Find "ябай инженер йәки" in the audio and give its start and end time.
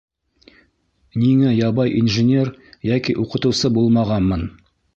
1.57-3.17